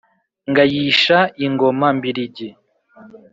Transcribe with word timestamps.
Ngayisha 0.49 1.19
ingoma 1.45 1.87
mbiligi 1.95 2.47